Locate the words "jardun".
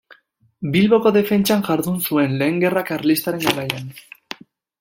1.69-2.01